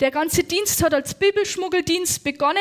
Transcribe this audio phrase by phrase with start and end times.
[0.00, 2.56] Der ganze Dienst hat als Bibelschmuggeldienst begonnen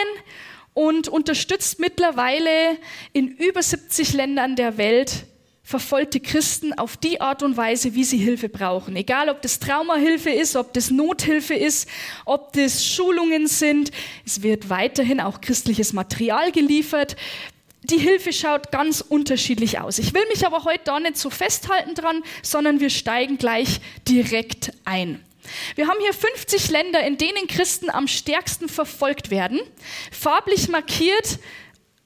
[0.73, 2.77] und unterstützt mittlerweile
[3.13, 5.25] in über 70 Ländern der Welt
[5.63, 8.95] verfolgte Christen auf die Art und Weise, wie sie Hilfe brauchen.
[8.97, 11.87] Egal, ob das Traumahilfe ist, ob das Nothilfe ist,
[12.25, 13.91] ob das Schulungen sind.
[14.25, 17.15] Es wird weiterhin auch christliches Material geliefert.
[17.83, 19.99] Die Hilfe schaut ganz unterschiedlich aus.
[19.99, 24.73] Ich will mich aber heute da nicht so festhalten dran, sondern wir steigen gleich direkt
[24.83, 25.23] ein.
[25.75, 29.59] Wir haben hier 50 Länder, in denen Christen am stärksten verfolgt werden.
[30.11, 31.39] Farblich markiert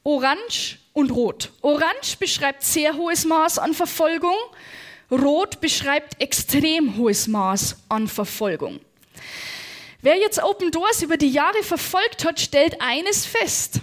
[0.03, 1.51] orange und Rot.
[1.61, 4.35] Orange beschreibt sehr hohes Maß an Verfolgung.
[5.11, 8.79] Rot beschreibt extrem hohes Maß an Verfolgung.
[10.01, 13.79] Wer jetzt Open Doors über die Jahre verfolgt hat, stellt eines fest.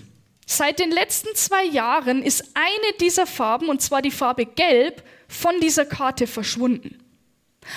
[0.46, 5.60] Seit den letzten zwei Jahren ist eine dieser Farben, und zwar die Farbe Gelb, von
[5.60, 6.98] dieser Karte verschwunden.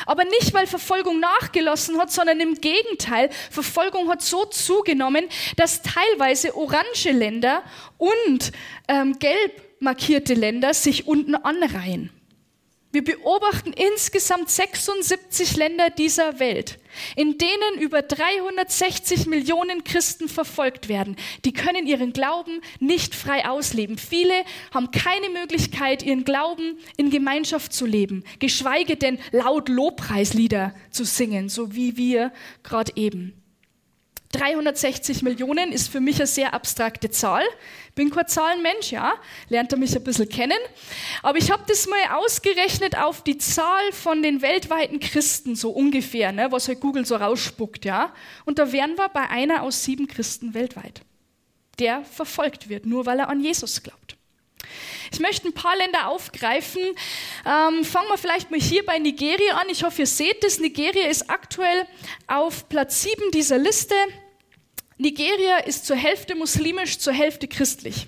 [0.06, 5.26] Aber nicht, weil Verfolgung nachgelassen hat, sondern im Gegenteil, Verfolgung hat so zugenommen,
[5.58, 7.64] dass teilweise orange Länder
[7.98, 8.52] und
[8.88, 12.09] ähm, gelb markierte Länder sich unten anreihen.
[12.94, 16.77] Wir beobachten insgesamt 76 Länder dieser Welt,
[17.16, 21.16] in denen über 360 Millionen Christen verfolgt werden.
[21.44, 23.97] Die können ihren Glauben nicht frei ausleben.
[23.97, 31.03] Viele haben keine Möglichkeit, ihren Glauben in Gemeinschaft zu leben, geschweige denn laut Lobpreislieder zu
[31.03, 33.42] singen, so wie wir gerade eben.
[34.34, 37.44] 360 Millionen ist für mich eine sehr abstrakte Zahl.
[37.95, 39.14] Bin kein Zahlenmensch, ja,
[39.50, 40.58] lernt er mich ein bisschen kennen.
[41.22, 46.31] Aber ich habe das mal ausgerechnet auf die Zahl von den weltweiten Christen, so ungefähr,
[46.31, 48.11] ne, was halt Google so rausspuckt, ja.
[48.45, 51.02] Und da wären wir bei einer aus sieben Christen weltweit,
[51.80, 54.17] der verfolgt wird, nur weil er an Jesus glaubt.
[55.11, 56.81] Ich möchte ein paar Länder aufgreifen.
[56.81, 59.70] Ähm, fangen wir vielleicht mal hier bei Nigeria an.
[59.70, 60.59] Ich hoffe, ihr seht es.
[60.59, 61.86] Nigeria ist aktuell
[62.26, 63.94] auf Platz 7 dieser Liste.
[65.03, 68.08] Nigeria ist zur Hälfte muslimisch, zur Hälfte christlich.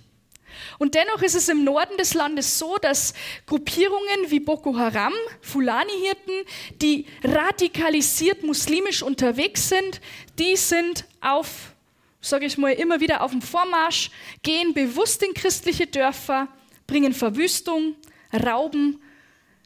[0.80, 3.14] Und dennoch ist es im Norden des Landes so, dass
[3.46, 5.12] Gruppierungen wie Boko Haram,
[5.42, 6.46] Fulani-Hirten,
[6.82, 10.00] die radikalisiert muslimisch unterwegs sind,
[10.40, 11.74] die sind auf,
[12.22, 14.10] sage ich mal, immer wieder auf dem Vormarsch,
[14.42, 16.48] gehen bewusst in christliche Dörfer,
[16.88, 17.96] bringen Verwüstung,
[18.34, 19.02] rauben,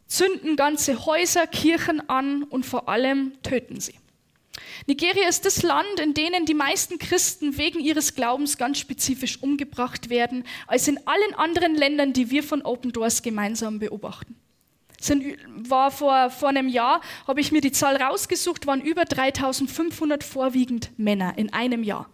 [0.07, 3.98] zünden ganze Häuser, Kirchen an und vor allem töten sie.
[4.89, 10.09] Nigeria ist das Land, in dem die meisten Christen wegen ihres Glaubens ganz spezifisch umgebracht
[10.09, 14.35] werden, als in allen anderen Ländern, die wir von Open Doors gemeinsam beobachten.
[14.99, 20.23] Sind, war vor, vor einem Jahr, habe ich mir die Zahl rausgesucht, waren über 3500
[20.23, 22.09] vorwiegend Männer in einem Jahr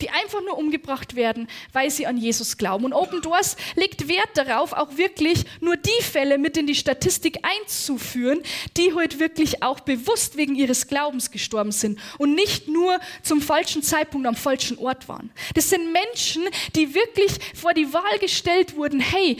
[0.00, 2.84] die einfach nur umgebracht werden, weil sie an Jesus glauben.
[2.84, 7.38] Und Open Doors legt Wert darauf, auch wirklich nur die Fälle mit in die Statistik
[7.42, 8.42] einzuführen,
[8.76, 13.82] die heute wirklich auch bewusst wegen ihres Glaubens gestorben sind und nicht nur zum falschen
[13.82, 15.32] Zeitpunkt am falschen Ort waren.
[15.54, 19.38] Das sind Menschen, die wirklich vor die Wahl gestellt wurden, hey,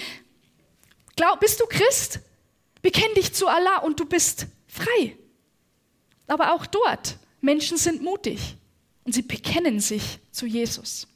[1.17, 2.21] glaub, bist du Christ?
[2.81, 5.17] Bekenn dich zu Allah und du bist frei.
[6.29, 8.57] Aber auch dort, Menschen sind mutig
[9.07, 11.07] und sie bekennen sich zu Jesus.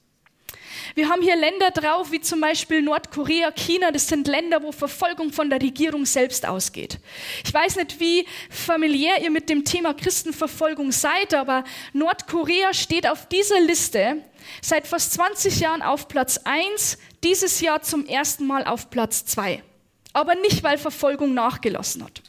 [0.95, 3.91] Wir haben hier Länder drauf, wie zum Beispiel Nordkorea, China.
[3.91, 6.99] Das sind Länder, wo Verfolgung von der Regierung selbst ausgeht.
[7.45, 13.27] Ich weiß nicht, wie familiär ihr mit dem Thema Christenverfolgung seid, aber Nordkorea steht auf
[13.29, 14.19] dieser Liste
[14.63, 19.63] seit fast 20 Jahren auf Platz 1, dieses Jahr zum ersten Mal auf Platz 2.
[20.13, 22.23] Aber nicht, weil Verfolgung nachgelassen hat.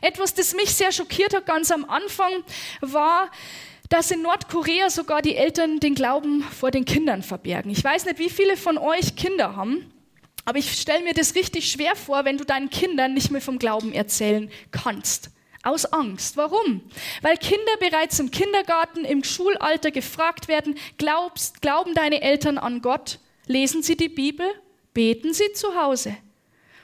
[0.00, 2.32] Etwas, das mich sehr schockiert hat ganz am Anfang,
[2.80, 3.30] war,
[3.92, 7.70] dass in Nordkorea sogar die Eltern den Glauben vor den Kindern verbergen.
[7.70, 9.92] Ich weiß nicht, wie viele von euch Kinder haben,
[10.46, 13.58] aber ich stelle mir das richtig schwer vor, wenn du deinen Kindern nicht mehr vom
[13.58, 15.30] Glauben erzählen kannst.
[15.62, 16.38] Aus Angst.
[16.38, 16.80] Warum?
[17.20, 23.18] Weil Kinder bereits im Kindergarten, im Schulalter gefragt werden, glaubst, glauben deine Eltern an Gott?
[23.46, 24.46] Lesen sie die Bibel?
[24.94, 26.16] Beten sie zu Hause?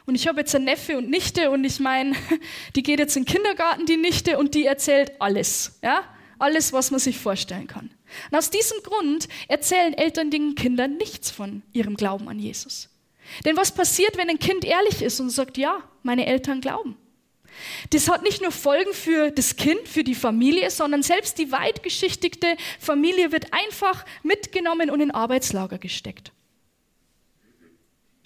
[0.05, 2.15] Und ich habe jetzt eine Neffe und Nichte und ich meine,
[2.77, 5.81] die geht jetzt in den Kindergarten, die Nichte, und die erzählt alles.
[5.83, 6.05] Ja?
[6.39, 7.91] Alles, was man sich vorstellen kann.
[8.31, 12.89] Und aus diesem Grund erzählen Eltern den Kindern nichts von ihrem Glauben an Jesus.
[13.45, 16.97] Denn was passiert, wenn ein Kind ehrlich ist und sagt, ja, meine Eltern glauben?
[17.91, 22.57] Das hat nicht nur Folgen für das Kind, für die Familie, sondern selbst die weitgeschichtigte
[22.79, 26.33] Familie wird einfach mitgenommen und in Arbeitslager gesteckt.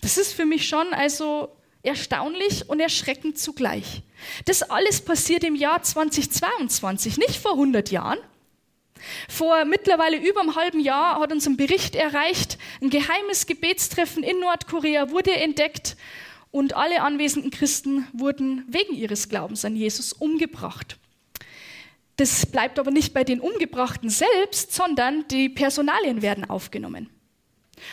[0.01, 1.49] Das ist für mich schon also
[1.83, 4.03] erstaunlich und erschreckend zugleich.
[4.45, 8.19] Das alles passiert im Jahr 2022, nicht vor 100 Jahren.
[9.29, 14.39] Vor mittlerweile über einem halben Jahr hat uns ein Bericht erreicht, ein geheimes Gebetstreffen in
[14.39, 15.97] Nordkorea wurde entdeckt
[16.53, 20.99] und alle anwesenden Christen wurden wegen ihres Glaubens an Jesus umgebracht.
[22.17, 27.11] Das bleibt aber nicht bei den Umgebrachten selbst, sondern die Personalien werden aufgenommen.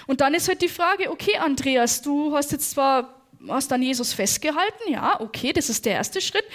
[0.05, 4.13] Und dann ist halt die Frage, okay, Andreas, du hast jetzt zwar hast an Jesus
[4.13, 6.45] festgehalten, ja, okay, das ist der erste Schritt.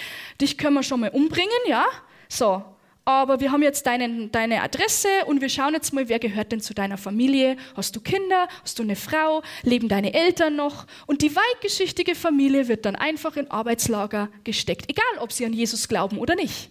[0.40, 1.86] Dich können wir schon mal umbringen, ja.
[2.28, 2.62] So,
[3.04, 6.60] aber wir haben jetzt deine, deine Adresse und wir schauen jetzt mal, wer gehört denn
[6.60, 7.56] zu deiner Familie?
[7.76, 8.48] Hast du Kinder?
[8.62, 9.42] Hast du eine Frau?
[9.62, 10.86] Leben deine Eltern noch?
[11.06, 15.86] Und die weitgeschichtige Familie wird dann einfach in Arbeitslager gesteckt, egal ob sie an Jesus
[15.88, 16.70] glauben oder nicht.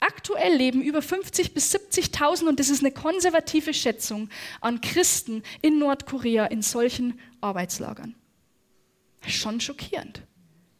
[0.00, 4.28] Aktuell leben über 50 bis 70.000 und das ist eine konservative Schätzung
[4.60, 8.14] an Christen in Nordkorea in solchen Arbeitslagern.
[9.26, 10.22] Schon schockierend.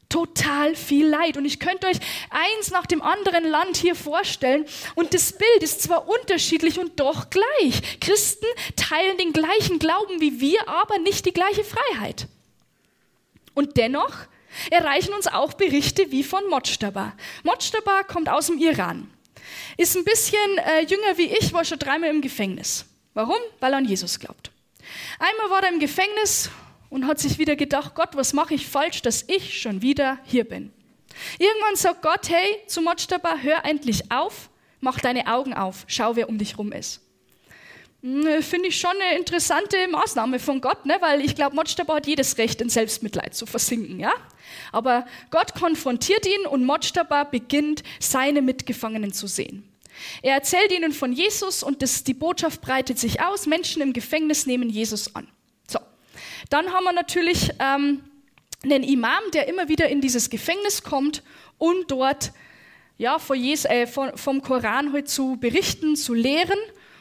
[0.09, 1.37] Total viel Leid.
[1.37, 1.99] Und ich könnte euch
[2.31, 4.65] eins nach dem anderen Land hier vorstellen.
[4.95, 8.01] Und das Bild ist zwar unterschiedlich und doch gleich.
[8.01, 8.47] Christen
[8.77, 12.27] teilen den gleichen Glauben wie wir, aber nicht die gleiche Freiheit.
[13.55, 14.15] Und dennoch
[14.71, 17.13] erreichen uns auch Berichte wie von Mojtaba.
[17.43, 19.11] Mojtaba kommt aus dem Iran.
[19.77, 22.87] Ist ein bisschen äh, jünger wie ich, war schon dreimal im Gefängnis.
[23.15, 23.37] Warum?
[23.61, 24.51] Weil er an Jesus glaubt.
[25.19, 26.51] Einmal war er im Gefängnis
[26.91, 30.45] und hat sich wieder gedacht, Gott, was mache ich falsch, dass ich schon wieder hier
[30.45, 30.73] bin.
[31.39, 34.51] Irgendwann sagt Gott, hey, zu Mojtaba, hör endlich auf,
[34.81, 37.01] mach deine Augen auf, schau, wer um dich rum ist.
[38.03, 40.97] Hm, finde ich schon eine interessante Maßnahme von Gott, ne?
[41.01, 43.99] weil ich glaube, Mojtaba hat jedes Recht, in Selbstmitleid zu versinken.
[43.99, 44.13] Ja?
[44.71, 49.65] Aber Gott konfrontiert ihn und Mojtaba beginnt, seine Mitgefangenen zu sehen.
[50.23, 53.47] Er erzählt ihnen von Jesus und das, die Botschaft breitet sich aus.
[53.47, 55.27] Menschen im Gefängnis nehmen Jesus an.
[56.51, 58.03] Dann haben wir natürlich ähm,
[58.63, 61.23] einen Imam, der immer wieder in dieses Gefängnis kommt
[61.59, 62.33] und dort
[62.97, 66.59] ja, äh, vom Koran halt zu berichten, zu lehren.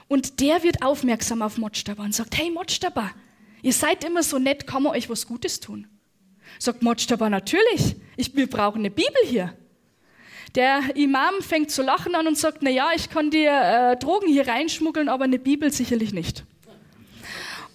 [0.07, 3.11] Und der wird aufmerksam auf Mojtaba und sagt, hey Mojtaba,
[3.61, 5.87] ihr seid immer so nett, kann man euch was Gutes tun?
[6.59, 9.53] Sagt Mojtaba, natürlich, ich, wir brauchen eine Bibel hier.
[10.55, 14.27] Der Imam fängt zu lachen an und sagt, na ja, ich kann dir äh, Drogen
[14.27, 16.45] hier reinschmuggeln, aber eine Bibel sicherlich nicht.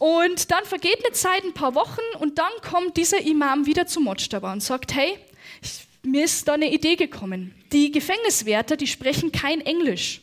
[0.02, 4.00] Und dann vergeht eine Zeit, ein paar Wochen, und dann kommt dieser Imam wieder zu
[4.00, 5.16] Mojtaba und sagt, hey,
[5.62, 7.54] ich, mir ist da eine Idee gekommen.
[7.70, 10.20] Die Gefängniswärter, die sprechen kein Englisch.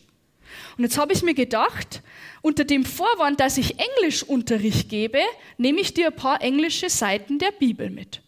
[0.77, 2.01] Und jetzt habe ich mir gedacht,
[2.41, 5.21] unter dem Vorwand, dass ich Englischunterricht gebe,
[5.57, 8.21] nehme ich dir ein paar englische Seiten der Bibel mit.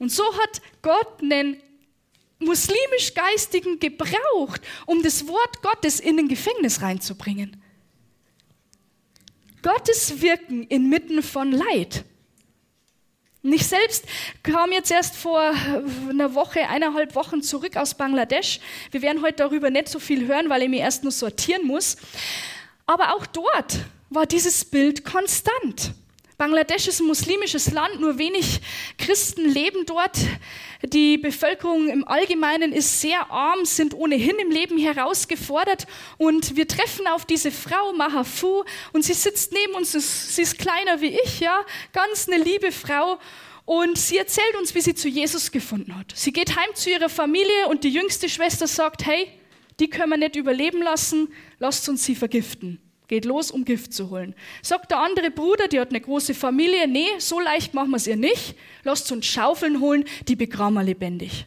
[0.00, 1.56] Und so hat Gott einen
[2.40, 7.62] muslimisch Geistigen gebraucht, um das Wort Gottes in ein Gefängnis reinzubringen.
[9.64, 12.04] Gottes Wirken inmitten von Leid.
[13.42, 14.04] Ich selbst
[14.42, 15.54] kam jetzt erst vor
[16.10, 18.60] einer Woche, eineinhalb Wochen zurück aus Bangladesch.
[18.90, 21.96] Wir werden heute darüber nicht so viel hören, weil ich mich erst nur sortieren muss.
[22.84, 23.78] Aber auch dort
[24.10, 25.94] war dieses Bild konstant.
[26.36, 28.60] Bangladesch ist ein muslimisches Land, nur wenig
[28.98, 30.18] Christen leben dort.
[30.82, 35.86] Die Bevölkerung im Allgemeinen ist sehr arm, sind ohnehin im Leben herausgefordert.
[36.18, 39.92] Und wir treffen auf diese Frau Mahafu und sie sitzt neben uns.
[39.92, 43.18] Sie ist kleiner wie ich, ja, ganz eine liebe Frau.
[43.64, 46.12] Und sie erzählt uns, wie sie zu Jesus gefunden hat.
[46.14, 49.28] Sie geht heim zu ihrer Familie und die jüngste Schwester sagt, hey,
[49.80, 52.83] die können wir nicht überleben lassen, lasst uns sie vergiften.
[53.06, 54.34] Geht los, um Gift zu holen.
[54.62, 58.06] Sagt der andere Bruder, die hat eine große Familie, nee, so leicht machen wir es
[58.06, 58.54] ihr nicht.
[58.82, 61.46] Lasst uns Schaufeln holen, die begraben wir lebendig.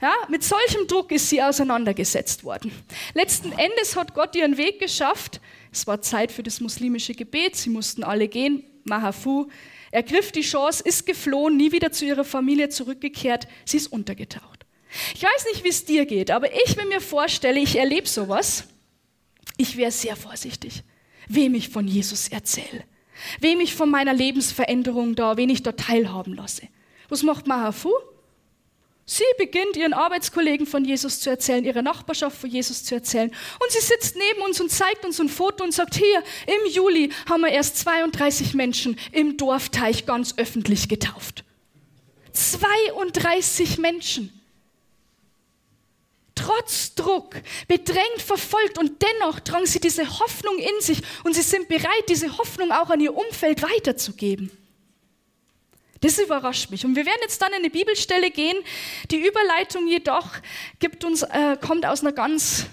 [0.00, 2.70] Ja, mit solchem Druck ist sie auseinandergesetzt worden.
[3.14, 5.40] Letzten Endes hat Gott ihren Weg geschafft.
[5.72, 7.56] Es war Zeit für das muslimische Gebet.
[7.56, 8.64] Sie mussten alle gehen.
[8.84, 9.48] Mahafu
[9.90, 13.48] ergriff die Chance, ist geflohen, nie wieder zu ihrer Familie zurückgekehrt.
[13.64, 14.66] Sie ist untergetaucht.
[15.14, 18.64] Ich weiß nicht, wie es dir geht, aber ich, wenn mir vorstelle, ich erlebe sowas,
[19.56, 20.82] ich wäre sehr vorsichtig,
[21.28, 22.84] wem ich von Jesus erzähle,
[23.40, 26.68] wem ich von meiner Lebensveränderung da, wen ich da teilhaben lasse.
[27.08, 27.90] Was macht Mahafu?
[29.08, 33.30] Sie beginnt ihren Arbeitskollegen von Jesus zu erzählen, ihrer Nachbarschaft von Jesus zu erzählen.
[33.60, 37.12] Und sie sitzt neben uns und zeigt uns ein Foto und sagt, hier, im Juli
[37.28, 41.44] haben wir erst 32 Menschen im Dorfteich ganz öffentlich getauft.
[42.32, 44.35] 32 Menschen
[46.36, 47.34] trotz Druck,
[47.66, 52.38] bedrängt, verfolgt und dennoch tragen sie diese Hoffnung in sich und sie sind bereit, diese
[52.38, 54.52] Hoffnung auch an ihr Umfeld weiterzugeben.
[56.00, 56.84] Das überrascht mich.
[56.84, 58.56] Und wir werden jetzt dann in eine Bibelstelle gehen.
[59.10, 60.28] Die Überleitung jedoch
[60.78, 62.66] gibt uns, äh, kommt aus einer ganz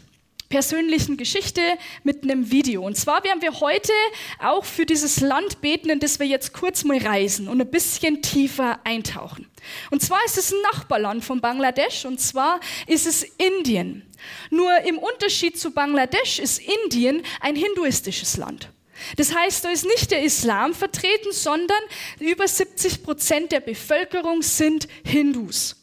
[0.53, 1.62] persönlichen Geschichte
[2.03, 2.86] mit einem Video.
[2.86, 3.91] Und zwar werden wir heute
[4.38, 8.22] auch für dieses Land beten, in das wir jetzt kurz mal reisen und ein bisschen
[8.22, 9.50] tiefer eintauchen.
[9.89, 14.03] Und zwar ist es ein Nachbarland von Bangladesch und zwar ist es Indien.
[14.51, 18.69] Nur im Unterschied zu Bangladesch ist Indien ein hinduistisches Land.
[19.17, 21.81] Das heißt, da ist nicht der Islam vertreten, sondern
[22.19, 25.83] über 70 Prozent der Bevölkerung sind Hindus.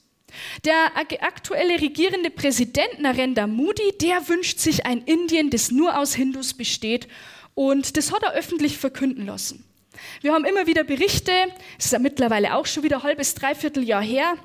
[0.65, 6.55] Der aktuelle regierende Präsident Narendra Modi, der wünscht sich ein Indien, das nur aus Hindus
[6.55, 7.09] besteht
[7.55, 9.65] und das hat er öffentlich verkünden lassen.
[10.21, 11.33] Wir haben immer wieder Berichte,
[11.79, 14.37] es ist ja mittlerweile auch schon wieder ein halbes, dreiviertel Jahr her,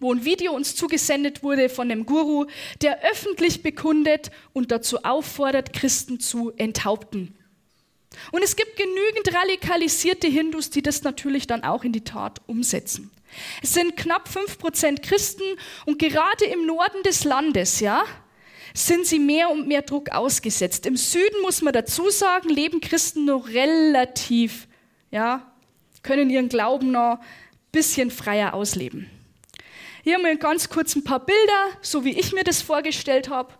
[0.00, 2.46] wo ein Video uns zugesendet wurde von einem Guru,
[2.80, 7.36] der öffentlich bekundet und dazu auffordert, Christen zu enthaupten.
[8.30, 13.10] Und es gibt genügend radikalisierte Hindus, die das natürlich dann auch in die Tat umsetzen.
[13.62, 15.44] Es sind knapp fünf Prozent Christen
[15.86, 18.04] und gerade im Norden des Landes, ja,
[18.74, 20.86] sind sie mehr und mehr Druck ausgesetzt.
[20.86, 24.66] Im Süden muss man dazu sagen, leben Christen noch relativ,
[25.10, 25.52] ja,
[26.02, 27.26] können ihren Glauben noch ein
[27.70, 29.10] bisschen freier ausleben.
[30.02, 33.54] Hier haben wir ganz kurz ein paar Bilder, so wie ich mir das vorgestellt habe.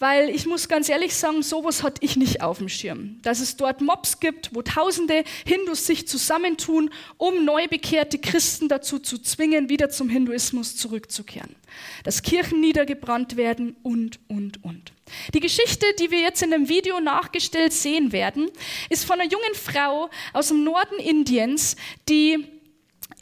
[0.00, 3.18] Weil ich muss ganz ehrlich sagen, sowas hatte ich nicht auf dem Schirm.
[3.22, 9.00] Dass es dort Mobs gibt, wo tausende Hindus sich zusammentun, um neu bekehrte Christen dazu
[9.00, 11.56] zu zwingen, wieder zum Hinduismus zurückzukehren.
[12.04, 14.92] Dass Kirchen niedergebrannt werden und, und, und.
[15.34, 18.48] Die Geschichte, die wir jetzt in dem Video nachgestellt sehen werden,
[18.90, 21.74] ist von einer jungen Frau aus dem Norden Indiens,
[22.08, 22.46] die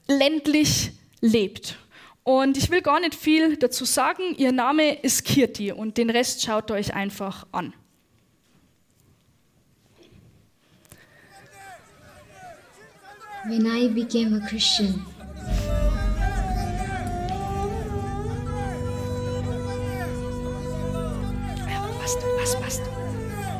[0.08, 0.90] ländlich
[1.20, 1.78] lebt
[2.26, 4.34] und ich will gar nicht viel dazu sagen.
[4.36, 7.72] Ihr Name ist Kirti und den Rest schaut euch einfach an.
[13.44, 15.06] When I became a Christian,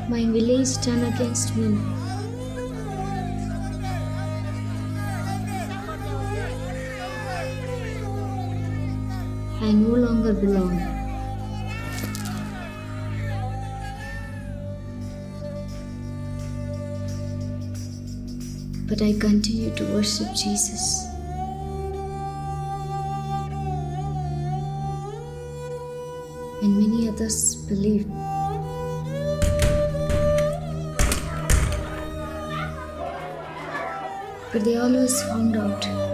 [0.09, 2.06] my village turned against me.
[9.59, 10.77] I no longer belong.
[18.87, 21.05] But I continue to worship Jesus.
[26.61, 28.07] And many others believe.
[34.53, 36.06] But they always found out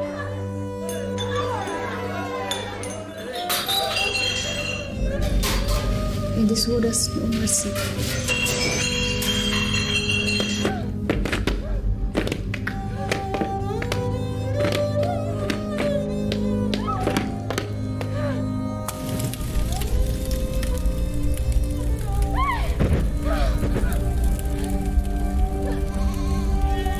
[6.43, 7.69] and they showed us no mercy.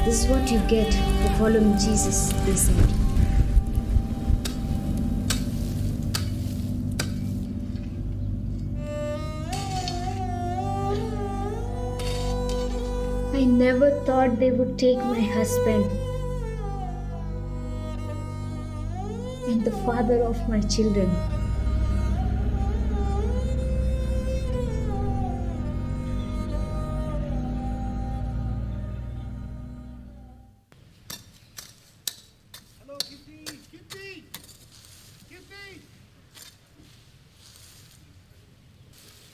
[0.06, 3.13] This is what you get for following Jesus, they said.
[13.44, 15.84] I never thought they would take my husband
[19.50, 21.10] and the father of my children.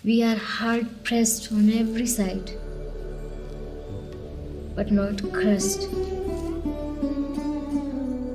[0.04, 2.50] We are hard pressed on every side,
[4.80, 5.90] but not crushed,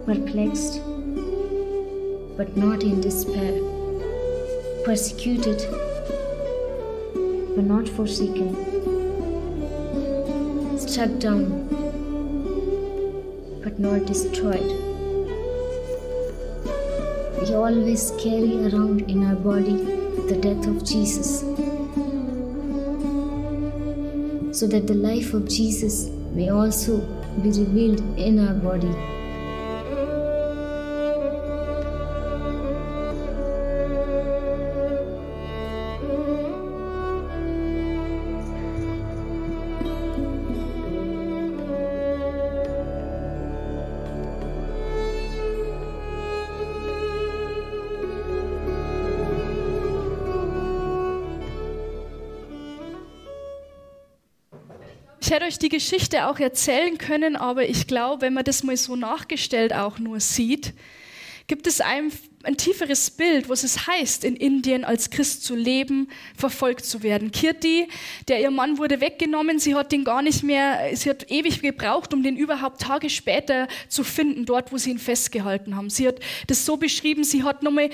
[0.05, 0.79] perplexed,
[2.37, 3.55] but not in despair,
[4.85, 5.57] persecuted,
[7.57, 8.51] but not forsaken,
[10.79, 11.47] struck down,
[13.63, 14.71] but not destroyed.
[17.41, 19.79] We always carry around in our body
[20.29, 21.41] the death of Jesus,
[24.59, 26.99] so that the life of Jesus may also
[27.43, 29.24] be revealed in our body.
[55.55, 59.73] Euch die Geschichte auch erzählen können, aber ich glaube, wenn man das mal so nachgestellt
[59.73, 60.73] auch nur sieht,
[61.47, 62.11] gibt es einem
[62.45, 67.31] ein tieferes Bild, was es heißt, in Indien als Christ zu leben, verfolgt zu werden.
[67.31, 67.89] Kirti,
[68.29, 72.13] der ihr Mann wurde weggenommen, sie hat den gar nicht mehr, sie hat ewig gebraucht,
[72.15, 75.91] um den überhaupt Tage später zu finden, dort, wo sie ihn festgehalten haben.
[75.91, 77.91] Sie hat das so beschrieben, sie hat nochmal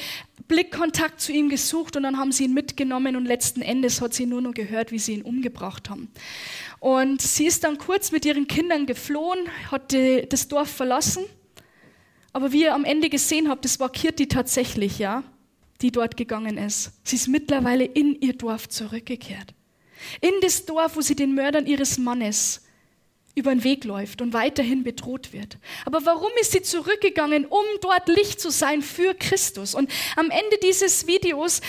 [0.48, 4.26] Blickkontakt zu ihm gesucht und dann haben sie ihn mitgenommen und letzten Endes hat sie
[4.26, 6.10] nur noch gehört, wie sie ihn umgebracht haben.
[6.80, 9.38] Und sie ist dann kurz mit ihren Kindern geflohen,
[9.70, 9.94] hat
[10.28, 11.24] das Dorf verlassen
[12.32, 15.24] Aber wie ihr am Ende gesehen habt, das war Kirti tatsächlich, ja,
[15.82, 16.92] die dort gegangen ist.
[17.04, 19.54] Sie ist mittlerweile in ihr Dorf zurückgekehrt.
[20.20, 22.62] In das Dorf, wo sie den Mördern ihres Mannes
[23.34, 25.58] über den Weg läuft und weiterhin bedroht wird.
[25.84, 29.74] Aber warum ist sie zurückgegangen, um dort Licht zu sein für Christus?
[29.74, 31.60] Und am Ende dieses Videos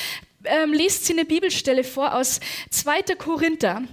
[0.44, 2.39] ähm, liest sie eine Bibelstelle vor aus
[2.72, 3.15] 2.
[3.18, 3.84] Korinther,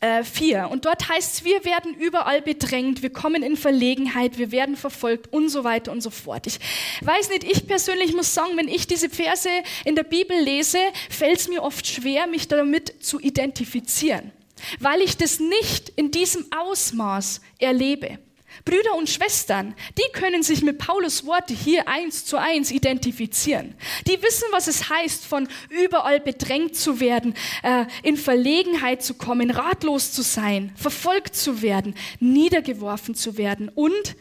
[0.00, 0.58] 4.
[0.58, 4.76] Äh, und dort heißt es, wir werden überall bedrängt, wir kommen in Verlegenheit, wir werden
[4.76, 6.46] verfolgt und so weiter und so fort.
[6.46, 6.58] Ich
[7.00, 9.48] weiß nicht, ich persönlich muss sagen, wenn ich diese Verse
[9.84, 14.32] in der Bibel lese, fällt es mir oft schwer, mich damit zu identifizieren,
[14.78, 18.18] weil ich das nicht in diesem Ausmaß erlebe.
[18.64, 23.74] Brüder und Schwestern, die können sich mit Paulus Worte hier eins zu eins identifizieren.
[24.06, 29.50] Die wissen, was es heißt, von überall bedrängt zu werden, äh, in Verlegenheit zu kommen,
[29.50, 34.16] ratlos zu sein, verfolgt zu werden, niedergeworfen zu werden und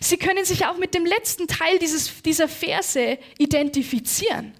[0.00, 4.52] sie können sich auch mit dem letzten Teil dieses, dieser Verse identifizieren.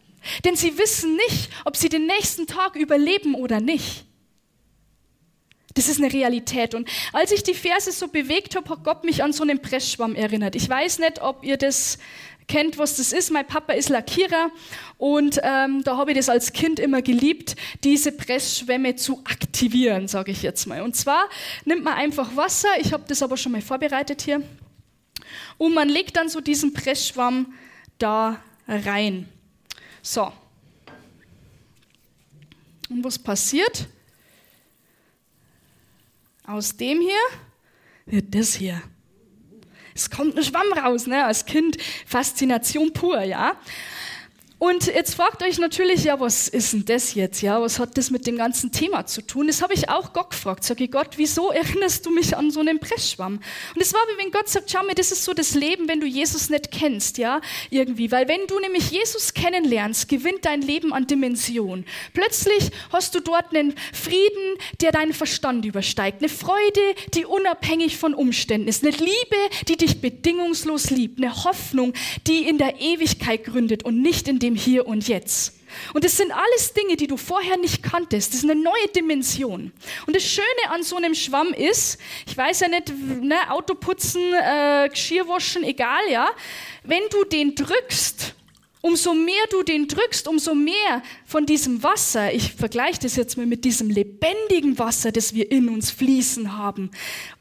[0.44, 4.06] Denn sie wissen nicht, ob sie den nächsten Tag überleben oder nicht.
[5.74, 6.74] Das ist eine Realität.
[6.74, 10.14] Und als ich die Verse so bewegt habe, hat Gott mich an so einen Pressschwamm
[10.14, 10.54] erinnert.
[10.54, 11.98] Ich weiß nicht, ob ihr das
[12.46, 13.30] kennt, was das ist.
[13.30, 14.50] Mein Papa ist Lackierer
[14.98, 20.30] und ähm, da habe ich das als Kind immer geliebt, diese Pressschwämme zu aktivieren, sage
[20.32, 20.82] ich jetzt mal.
[20.82, 21.28] Und zwar
[21.64, 24.42] nimmt man einfach Wasser, ich habe das aber schon mal vorbereitet hier,
[25.58, 27.54] und man legt dann so diesen Pressschwamm
[27.98, 29.28] da rein.
[30.02, 30.32] So.
[32.90, 33.86] Und was passiert?
[36.46, 37.16] Aus dem hier
[38.04, 38.82] wird das hier.
[39.94, 41.24] Es kommt ein Schwamm raus, ne?
[41.24, 43.56] Als Kind Faszination pur, ja.
[44.58, 47.42] Und jetzt fragt euch natürlich, ja, was ist denn das jetzt?
[47.42, 49.48] Ja, was hat das mit dem ganzen Thema zu tun?
[49.48, 50.62] Das habe ich auch Gott gefragt.
[50.62, 53.40] Sag ich, Gott, wieso erinnerst du mich an so einen Pressschwamm?
[53.74, 56.00] Und es war wie wenn Gott sagt, schau mir, das ist so das Leben, wenn
[56.00, 58.12] du Jesus nicht kennst, ja, irgendwie.
[58.12, 61.84] Weil wenn du nämlich Jesus kennenlernst, gewinnt dein Leben an Dimension.
[62.12, 66.22] Plötzlich hast du dort einen Frieden, der deinen Verstand übersteigt.
[66.22, 66.80] Eine Freude,
[67.12, 68.84] die unabhängig von Umständen ist.
[68.84, 69.36] Eine Liebe,
[69.66, 71.18] die dich bedingungslos liebt.
[71.18, 71.92] Eine Hoffnung,
[72.28, 75.54] die in der Ewigkeit gründet und nicht in dem Hier und Jetzt.
[75.92, 78.32] Und das sind alles Dinge, die du vorher nicht kanntest.
[78.32, 79.72] Das ist eine neue Dimension.
[80.06, 84.88] Und das Schöne an so einem Schwamm ist, ich weiß ja nicht, ne, Autoputzen, äh,
[84.88, 86.30] Geschirrwaschen, egal, ja.
[86.84, 88.34] Wenn du den drückst,
[88.82, 93.46] umso mehr du den drückst, umso mehr von diesem Wasser, ich vergleiche das jetzt mal
[93.46, 96.90] mit diesem lebendigen Wasser, das wir in uns fließen haben,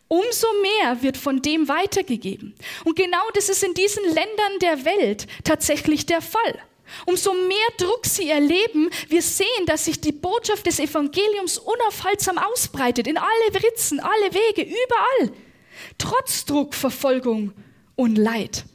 [0.07, 2.55] umso mehr wird von dem weitergegeben.
[2.85, 6.59] Und genau das ist in diesen Ländern der Welt tatsächlich der Fall.
[7.05, 13.07] Umso mehr Druck sie erleben, wir sehen, dass sich die Botschaft des Evangeliums unaufhaltsam ausbreitet,
[13.07, 15.37] in alle Ritzen, alle Wege, überall.
[15.97, 17.53] Trotz Druck, Verfolgung
[17.95, 18.65] und Leid.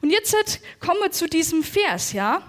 [0.00, 0.34] Und jetzt
[0.80, 2.42] kommen wir zu diesem Vers, ja.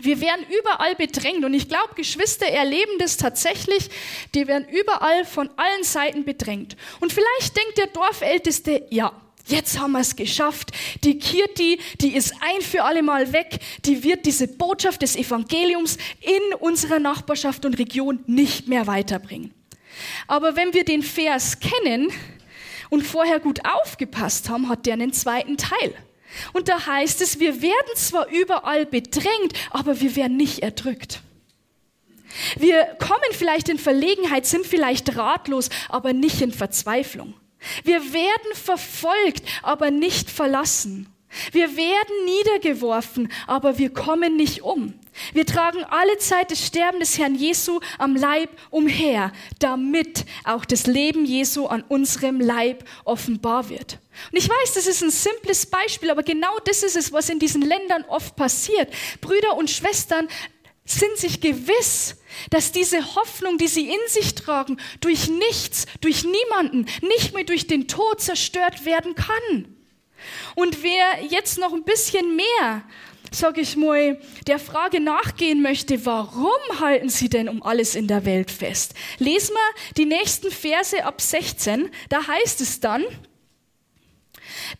[0.00, 3.88] Wir werden überall bedrängt und ich glaube, Geschwister erleben das tatsächlich.
[4.34, 6.76] Die werden überall von allen Seiten bedrängt.
[7.00, 9.12] Und vielleicht denkt der Dorfälteste, ja,
[9.46, 10.72] Jetzt haben wir es geschafft.
[11.04, 13.60] Die Kirti, die ist ein für alle Mal weg.
[13.84, 19.54] Die wird diese Botschaft des Evangeliums in unserer Nachbarschaft und Region nicht mehr weiterbringen.
[20.26, 22.10] Aber wenn wir den Vers kennen
[22.90, 25.94] und vorher gut aufgepasst haben, hat der einen zweiten Teil.
[26.52, 31.22] Und da heißt es, wir werden zwar überall bedrängt, aber wir werden nicht erdrückt.
[32.58, 37.34] Wir kommen vielleicht in Verlegenheit, sind vielleicht ratlos, aber nicht in Verzweiflung.
[37.84, 41.08] Wir werden verfolgt, aber nicht verlassen.
[41.52, 44.94] Wir werden niedergeworfen, aber wir kommen nicht um.
[45.32, 50.86] Wir tragen alle Zeit das Sterben des Herrn Jesu am Leib umher, damit auch das
[50.86, 53.98] Leben Jesu an unserem Leib offenbar wird.
[54.32, 57.38] Und ich weiß, das ist ein simples Beispiel, aber genau das ist es, was in
[57.38, 58.92] diesen Ländern oft passiert.
[59.20, 60.28] Brüder und Schwestern
[60.86, 62.16] sind sich gewiss,
[62.50, 67.66] dass diese Hoffnung, die sie in sich tragen, durch nichts, durch niemanden, nicht mehr durch
[67.66, 69.76] den Tod zerstört werden kann.
[70.54, 72.82] Und wer jetzt noch ein bisschen mehr,
[73.30, 78.24] sag ich mal, der Frage nachgehen möchte, warum halten sie denn um alles in der
[78.24, 78.94] Welt fest?
[79.18, 83.04] Lesen wir die nächsten Verse ab 16, da heißt es dann,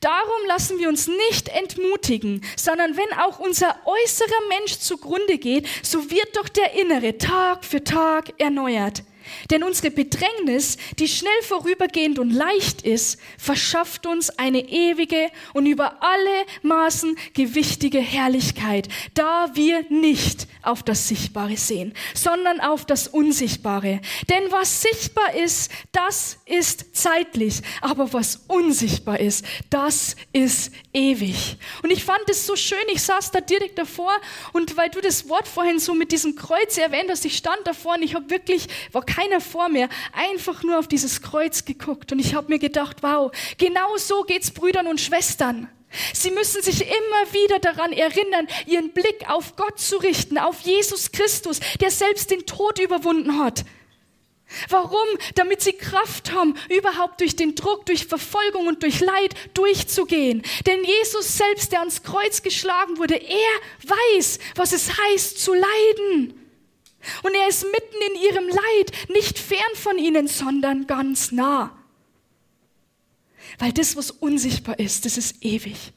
[0.00, 6.10] Darum lassen wir uns nicht entmutigen, sondern wenn auch unser äußerer Mensch zugrunde geht, so
[6.10, 9.02] wird doch der innere Tag für Tag erneuert.
[9.50, 16.02] Denn unsere Bedrängnis, die schnell vorübergehend und leicht ist, verschafft uns eine ewige und über
[16.02, 24.00] alle Maßen gewichtige Herrlichkeit, da wir nicht auf das Sichtbare sehen, sondern auf das Unsichtbare.
[24.28, 31.56] Denn was sichtbar ist, das ist zeitlich, aber was unsichtbar ist, das ist ewig.
[31.82, 34.12] Und ich fand es so schön, ich saß da direkt davor
[34.52, 37.94] und weil du das Wort vorhin so mit diesem Kreuz erwähnt hast, ich stand davor
[37.94, 42.18] und ich habe wirklich, war keiner vor mir, einfach nur auf dieses Kreuz geguckt und
[42.18, 45.68] ich habe mir gedacht, wow, genau so geht's Brüdern und Schwestern.
[46.12, 51.12] Sie müssen sich immer wieder daran erinnern, ihren Blick auf Gott zu richten, auf Jesus
[51.12, 53.64] Christus, der selbst den Tod überwunden hat.
[54.68, 55.08] Warum?
[55.34, 60.42] Damit sie Kraft haben, überhaupt durch den Druck, durch Verfolgung und durch Leid durchzugehen.
[60.66, 66.45] Denn Jesus selbst, der ans Kreuz geschlagen wurde, er weiß, was es heißt zu leiden.
[67.22, 71.76] Und er ist mitten in ihrem Leid, nicht fern von ihnen, sondern ganz nah.
[73.58, 75.92] Weil das, was unsichtbar ist, das ist ewig.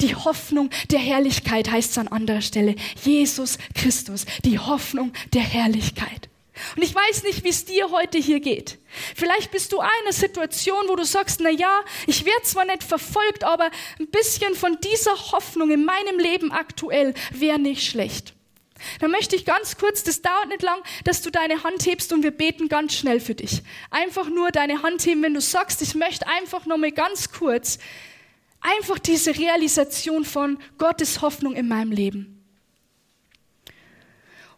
[0.00, 2.76] Die Hoffnung der Herrlichkeit heißt es an anderer Stelle.
[3.02, 6.28] Jesus Christus, die Hoffnung der Herrlichkeit.
[6.76, 8.78] Und ich weiß nicht, wie es dir heute hier geht.
[9.16, 13.42] Vielleicht bist du einer Situation, wo du sagst, na ja, ich werde zwar nicht verfolgt,
[13.42, 18.34] aber ein bisschen von dieser Hoffnung in meinem Leben aktuell wäre nicht schlecht.
[19.00, 22.22] Dann möchte ich ganz kurz, das dauert nicht lang, dass du deine Hand hebst und
[22.22, 23.62] wir beten ganz schnell für dich.
[23.90, 27.78] Einfach nur deine Hand heben, wenn du sagst, ich möchte einfach nur mal ganz kurz
[28.62, 32.38] einfach diese Realisation von Gottes Hoffnung in meinem Leben.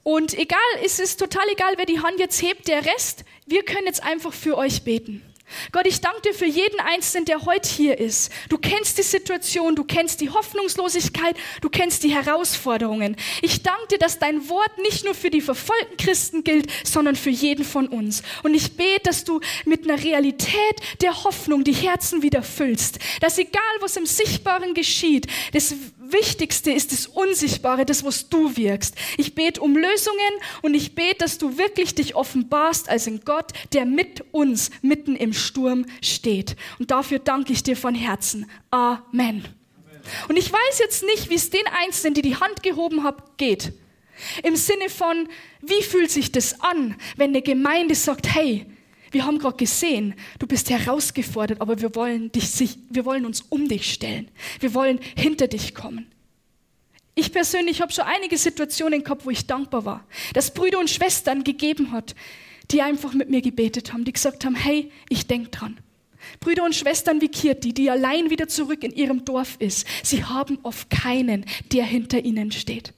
[0.02, 3.86] Und egal, es ist total egal, wer die Hand jetzt hebt, der Rest, wir können
[3.86, 5.22] jetzt einfach für euch beten.
[5.72, 8.32] Gott, ich danke dir für jeden Einzelnen, der heute hier ist.
[8.48, 13.16] Du kennst die Situation, du kennst die Hoffnungslosigkeit, du kennst die Herausforderungen.
[13.42, 17.30] Ich danke dir, dass dein Wort nicht nur für die verfolgten Christen gilt, sondern für
[17.30, 18.22] jeden von uns.
[18.42, 20.54] Und ich bete, dass du mit einer Realität
[21.02, 22.98] der Hoffnung die Herzen wieder füllst.
[23.20, 25.74] Dass egal, was im Sichtbaren geschieht, das
[26.12, 28.94] Wichtigste ist das Unsichtbare, das, was du wirkst.
[29.16, 30.20] Ich bete um Lösungen
[30.62, 35.16] und ich bete, dass du wirklich dich offenbarst als ein Gott, der mit uns mitten
[35.16, 36.56] im Sturm steht.
[36.78, 38.50] Und dafür danke ich dir von Herzen.
[38.70, 39.44] Amen.
[40.28, 43.72] Und ich weiß jetzt nicht, wie es den Einzelnen, die die Hand gehoben haben, geht.
[44.42, 45.28] Im Sinne von,
[45.60, 48.66] wie fühlt sich das an, wenn eine Gemeinde sagt, hey,
[49.14, 53.68] wir haben gerade gesehen, du bist herausgefordert, aber wir wollen, dich, wir wollen uns um
[53.68, 54.28] dich stellen.
[54.60, 56.06] Wir wollen hinter dich kommen.
[57.14, 61.44] Ich persönlich habe schon einige Situationen gehabt, wo ich dankbar war, dass Brüder und Schwestern
[61.44, 62.16] gegeben hat,
[62.72, 65.78] die einfach mit mir gebetet haben, die gesagt haben, hey, ich denke dran.
[66.40, 70.58] Brüder und Schwestern wie Kirti, die allein wieder zurück in ihrem Dorf ist, sie haben
[70.64, 72.92] oft keinen, der hinter ihnen steht.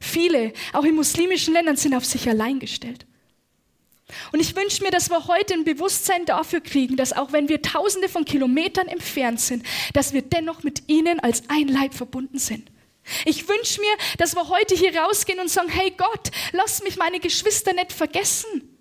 [0.00, 3.06] Viele, auch in muslimischen Ländern, sind auf sich allein gestellt.
[4.32, 7.62] Und ich wünsche mir, dass wir heute ein Bewusstsein dafür kriegen, dass auch wenn wir
[7.62, 9.64] tausende von Kilometern entfernt sind,
[9.94, 12.70] dass wir dennoch mit ihnen als ein Leib verbunden sind.
[13.24, 17.20] Ich wünsche mir, dass wir heute hier rausgehen und sagen, hey Gott, lass mich meine
[17.20, 18.74] Geschwister nicht vergessen.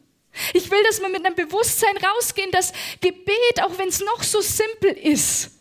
[0.54, 4.42] Ich will, dass wir mit einem Bewusstsein rausgehen, dass Gebet, auch wenn es noch so
[4.42, 5.52] simpel ist,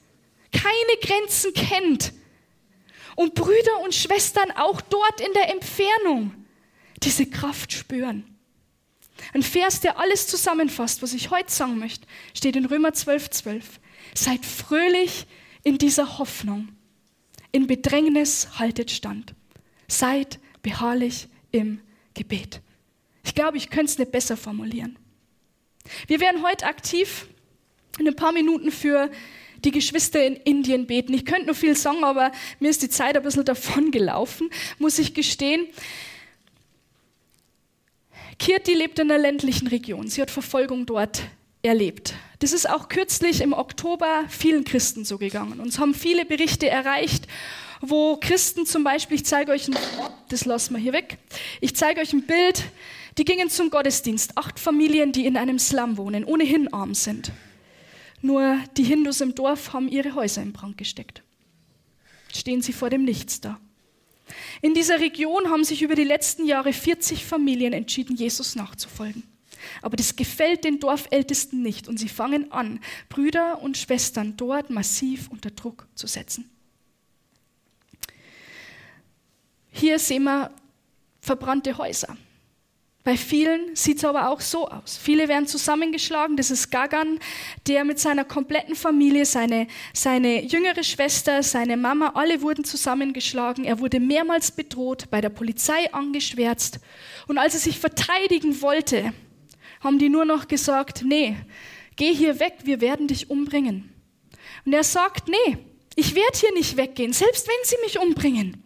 [0.53, 2.13] keine Grenzen kennt.
[3.15, 6.35] Und Brüder und Schwestern auch dort in der Entfernung
[7.03, 8.36] diese Kraft spüren.
[9.33, 13.81] Ein Vers, der alles zusammenfasst, was ich heute sagen möchte, steht in Römer 12, 12.
[14.15, 15.27] Seid fröhlich
[15.63, 16.69] in dieser Hoffnung.
[17.53, 19.35] In Bedrängnis haltet stand.
[19.89, 21.81] Seid beharrlich im
[22.15, 22.61] Gebet.
[23.25, 24.99] Ich glaube, ich könnte es nicht besser formulieren.
[26.07, 27.27] Wir werden heute aktiv
[27.99, 29.11] in ein paar Minuten für
[29.65, 31.15] die Geschwister in Indien beten.
[31.15, 34.99] Ich könnte nur viel sagen, aber mir ist die Zeit ein bisschen davon gelaufen, muss
[34.99, 35.67] ich gestehen.
[38.39, 40.09] Kirti lebt in einer ländlichen Region.
[40.09, 41.23] Sie hat Verfolgung dort
[41.63, 42.15] erlebt.
[42.39, 45.61] Das ist auch kürzlich im Oktober vielen Christen so gegangen.
[45.61, 47.27] Uns haben viele Berichte erreicht,
[47.81, 49.77] wo Christen zum Beispiel, ich zeige euch ein,
[50.29, 51.19] das lassen wir hier weg,
[51.61, 52.65] ich zeige euch ein Bild,
[53.19, 54.37] die gingen zum Gottesdienst.
[54.37, 57.33] Acht Familien, die in einem Slum wohnen, ohnehin arm sind.
[58.23, 61.23] Nur die Hindus im Dorf haben ihre Häuser in Brand gesteckt.
[62.35, 63.59] Stehen sie vor dem Nichts da.
[64.63, 69.23] In dieser Region haben sich über die letzten Jahre 40 Familien entschieden, Jesus nachzufolgen.
[69.83, 75.29] Aber das gefällt den Dorfältesten nicht und sie fangen an, Brüder und Schwestern dort massiv
[75.31, 76.51] unter Druck zu setzen.
[79.71, 80.51] Hier sehen wir
[81.21, 82.17] verbrannte Häuser.
[83.07, 84.99] Bei vielen sieht es aber auch so aus.
[85.01, 86.37] Viele werden zusammengeschlagen.
[86.37, 87.21] Das ist Gagan,
[87.69, 93.65] der mit seiner kompletten Familie, seine, seine jüngere Schwester, seine Mama, alle wurden zusammengeschlagen.
[93.65, 96.81] Er wurde mehrmals bedroht, bei der Polizei angeschwärzt.
[97.29, 99.13] Und als er sich verteidigen wollte,
[99.79, 101.37] haben die nur noch gesagt, nee,
[101.95, 103.89] geh hier weg, wir werden dich umbringen.
[104.65, 105.59] Und er sagt, nee,
[105.95, 108.66] ich werde hier nicht weggehen, selbst wenn sie mich umbringen.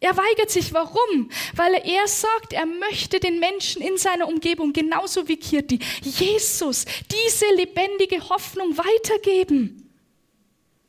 [0.00, 0.72] Er weigert sich.
[0.72, 1.30] Warum?
[1.54, 7.46] Weil er sagt, er möchte den Menschen in seiner Umgebung, genauso wie Kirti, Jesus, diese
[7.54, 9.90] lebendige Hoffnung weitergeben.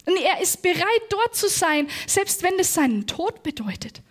[0.06, 4.02] Und er ist bereit, dort zu sein, selbst wenn es seinen Tod bedeutet.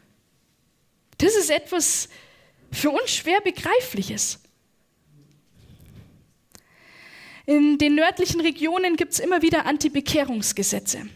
[1.18, 2.08] Das ist etwas
[2.70, 4.38] für uns schwer Begreifliches.
[7.46, 11.08] In den nördlichen Regionen gibt es immer wieder Antibekehrungsgesetze.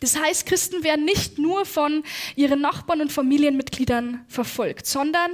[0.00, 2.02] Das heißt, Christen werden nicht nur von
[2.34, 5.32] ihren Nachbarn und Familienmitgliedern verfolgt, sondern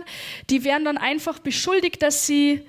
[0.51, 2.63] die werden dann einfach beschuldigt, dass sie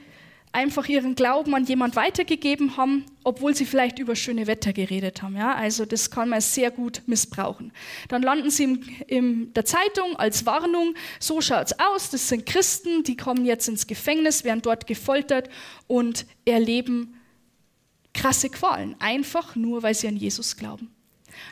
[0.51, 5.35] einfach ihren Glauben an jemand weitergegeben haben, obwohl sie vielleicht über schöne Wetter geredet haben.
[5.35, 5.53] Ja?
[5.53, 7.71] Also das kann man sehr gut missbrauchen.
[8.07, 13.03] Dann landen sie in, in der Zeitung als Warnung, so schaut's aus, das sind Christen,
[13.03, 15.49] die kommen jetzt ins Gefängnis, werden dort gefoltert
[15.85, 17.19] und erleben
[18.13, 20.89] krasse Qualen, einfach nur, weil sie an Jesus glauben.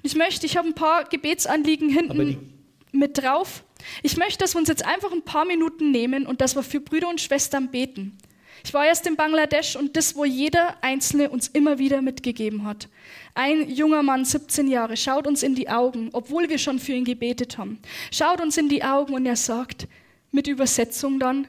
[0.03, 2.53] Ich möchte, ich habe ein paar Gebetsanliegen hinten
[2.91, 3.63] mit drauf.
[4.03, 6.79] Ich möchte, dass wir uns jetzt einfach ein paar Minuten nehmen und dass wir für
[6.79, 8.17] Brüder und Schwestern beten.
[8.63, 12.89] Ich war erst in Bangladesch und das, wo jeder Einzelne uns immer wieder mitgegeben hat.
[13.35, 17.05] Ein junger Mann, 17 Jahre, schaut uns in die Augen, obwohl wir schon für ihn
[17.05, 17.79] gebetet haben.
[18.11, 19.87] Schaut uns in die Augen und er sagt,
[20.31, 21.47] mit Übersetzung dann,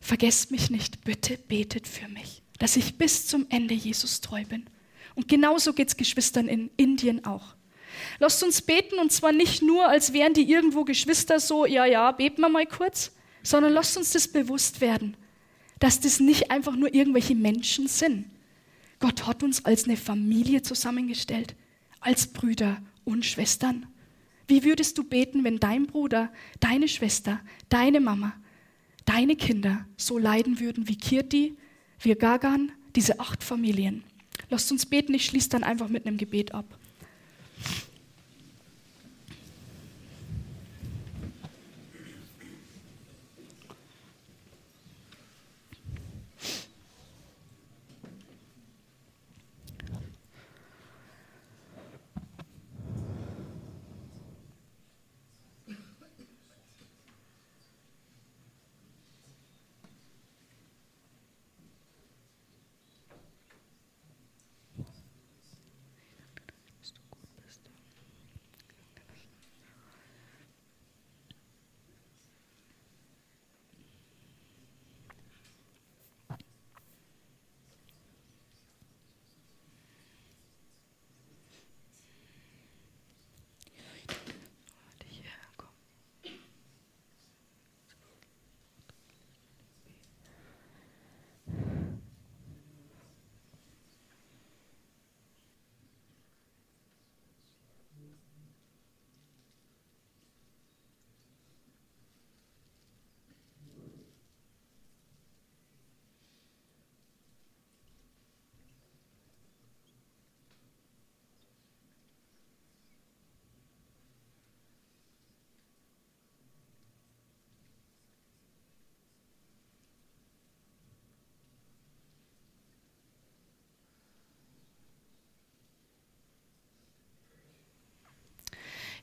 [0.00, 4.64] vergesst mich nicht, bitte betet für mich, dass ich bis zum Ende Jesus treu bin.
[5.16, 7.57] Und genauso geht es Geschwistern in Indien auch.
[8.18, 12.10] Lasst uns beten und zwar nicht nur, als wären die irgendwo Geschwister so, ja, ja,
[12.12, 15.16] beten wir mal kurz, sondern lasst uns das bewusst werden
[15.78, 18.26] dass das nicht einfach nur irgendwelche Menschen sind.
[19.00, 21.54] Gott hat uns als eine Familie zusammengestellt,
[22.00, 23.86] als Brüder und Schwestern.
[24.48, 28.32] Wie würdest du beten, wenn dein Bruder, deine Schwester, deine Mama,
[29.04, 31.56] deine Kinder so leiden würden wie Kirti,
[32.00, 34.02] wie Gagan, diese acht Familien?
[34.50, 36.64] Lasst uns beten, ich schließe dann einfach mit einem Gebet ab.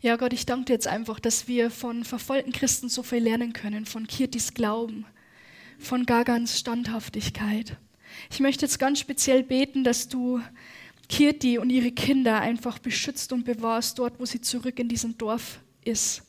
[0.01, 3.53] Ja, Gott, ich danke dir jetzt einfach, dass wir von verfolgten Christen so viel lernen
[3.53, 5.05] können, von Kirtis Glauben,
[5.79, 7.77] von Gagans Standhaftigkeit.
[8.29, 10.41] Ich möchte jetzt ganz speziell beten, dass du
[11.08, 15.60] Kirti und ihre Kinder einfach beschützt und bewahrst dort, wo sie zurück in diesem Dorf
[15.84, 16.23] ist.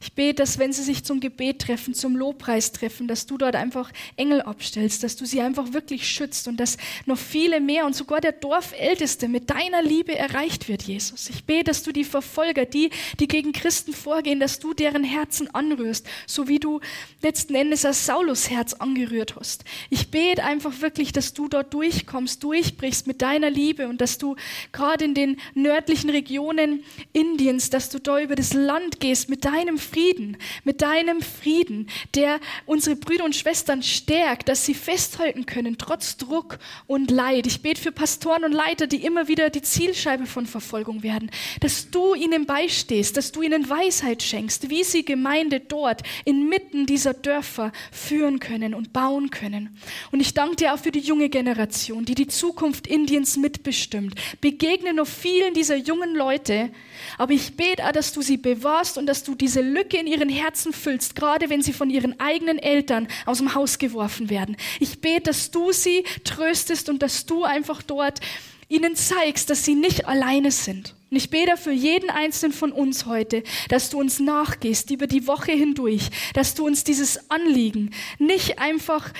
[0.00, 3.56] Ich bete, dass wenn sie sich zum Gebet treffen, zum Lobpreis treffen, dass du dort
[3.56, 7.94] einfach Engel abstellst, dass du sie einfach wirklich schützt und dass noch viele mehr und
[7.94, 11.30] sogar der Dorfälteste mit deiner Liebe erreicht wird, Jesus.
[11.30, 15.52] Ich bete, dass du die Verfolger, die, die gegen Christen vorgehen, dass du deren Herzen
[15.54, 16.80] anrührst, so wie du
[17.22, 19.64] letzten Endes das Saulus Herz angerührt hast.
[19.90, 24.36] Ich bete einfach wirklich, dass du dort durchkommst, durchbrichst mit deiner Liebe und dass du
[24.72, 29.78] gerade in den nördlichen Regionen Indiens, dass du da über das Land gehst mit deinem
[29.78, 36.16] Frieden, mit deinem Frieden, der unsere Brüder und Schwestern stärkt, dass sie festhalten können, trotz
[36.16, 37.46] Druck und Leid.
[37.46, 41.90] Ich bete für Pastoren und Leiter, die immer wieder die Zielscheibe von Verfolgung werden, dass
[41.90, 47.72] du ihnen beistehst, dass du ihnen Weisheit schenkst, wie sie Gemeinde dort inmitten dieser Dörfer
[47.90, 49.76] führen können und bauen können.
[50.12, 54.14] Und ich danke dir auch für die junge Generation, die die Zukunft Indiens mitbestimmt.
[54.40, 56.70] Begegne noch vielen dieser jungen Leute,
[57.18, 60.06] aber ich bete auch, dass du sie bewahrst und dass du diese diese Lücke in
[60.06, 64.56] ihren Herzen füllst, gerade wenn sie von ihren eigenen Eltern aus dem Haus geworfen werden.
[64.80, 68.20] Ich bete, dass du sie tröstest und dass du einfach dort
[68.68, 70.94] ihnen zeigst, dass sie nicht alleine sind.
[71.08, 75.28] Und ich bete für jeden einzelnen von uns heute, dass du uns nachgehst über die
[75.28, 79.12] Woche hindurch, dass du uns dieses Anliegen nicht einfach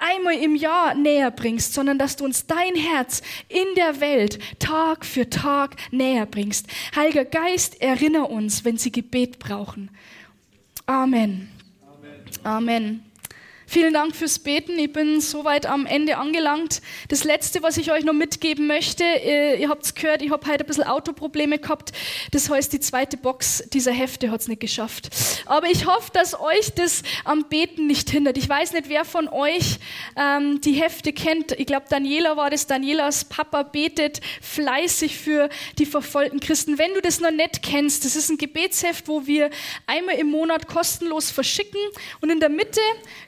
[0.00, 5.04] einmal im Jahr näher bringst, sondern dass du uns dein Herz in der Welt Tag
[5.04, 6.68] für Tag näher bringst.
[6.96, 9.90] Heiliger Geist, erinnere uns, wenn sie Gebet brauchen.
[10.86, 11.50] Amen.
[12.42, 12.44] Amen.
[12.44, 13.13] Amen.
[13.66, 14.78] Vielen Dank fürs Beten.
[14.78, 16.82] Ich bin soweit am Ende angelangt.
[17.08, 20.46] Das Letzte, was ich euch noch mitgeben möchte, äh, ihr habt es gehört, ich habe
[20.46, 21.92] heute ein bisschen Autoprobleme gehabt.
[22.30, 25.08] Das heißt, die zweite Box dieser Hefte hat es nicht geschafft.
[25.46, 28.36] Aber ich hoffe, dass euch das am Beten nicht hindert.
[28.36, 29.78] Ich weiß nicht, wer von euch
[30.16, 31.52] ähm, die Hefte kennt.
[31.52, 32.66] Ich glaube, Daniela war das.
[32.66, 35.48] Danielas Papa betet fleißig für
[35.78, 36.78] die verfolgten Christen.
[36.78, 39.50] Wenn du das noch nicht kennst, das ist ein Gebetsheft, wo wir
[39.86, 41.80] einmal im Monat kostenlos verschicken.
[42.20, 42.80] Und in der Mitte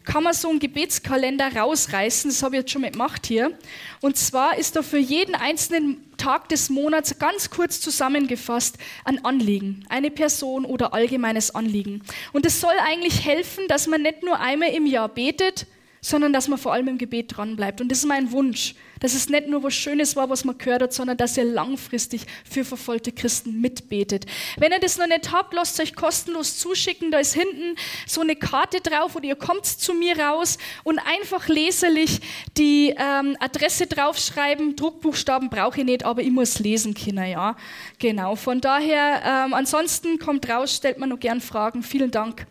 [0.05, 2.31] kann man so einen Gebetskalender rausreißen.
[2.31, 3.57] Das habe ich jetzt schon mal gemacht hier.
[4.01, 9.85] Und zwar ist da für jeden einzelnen Tag des Monats ganz kurz zusammengefasst ein Anliegen,
[9.89, 12.03] eine Person oder allgemeines Anliegen.
[12.33, 15.67] Und es soll eigentlich helfen, dass man nicht nur einmal im Jahr betet,
[16.01, 17.81] sondern dass man vor allem im Gebet dran bleibt.
[17.81, 20.83] Und das ist mein Wunsch, dass es nicht nur was Schönes war, was man gehört
[20.83, 24.27] hat, sondern dass ihr langfristig für verfolgte Christen mitbetet.
[24.57, 27.11] Wenn ihr das noch nicht habt, lasst euch kostenlos zuschicken.
[27.11, 31.49] Da ist hinten so eine Karte drauf oder ihr kommt zu mir raus und einfach
[31.49, 32.21] leserlich
[32.57, 34.77] die ähm, Adresse draufschreiben.
[34.77, 37.57] Druckbuchstaben brauche ich nicht, aber ich muss lesen können, ja.
[37.99, 38.37] Genau.
[38.37, 41.83] Von daher, ähm, ansonsten kommt raus, stellt man noch gern Fragen.
[41.83, 42.47] Vielen Dank.